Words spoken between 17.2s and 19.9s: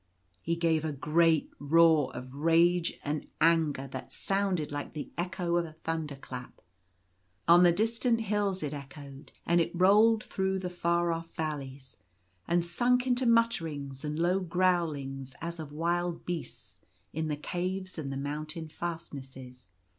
the caves and the mountain fastnesses.